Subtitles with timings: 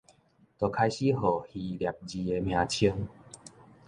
[0.57, 3.07] 就開始號希臘字的名稱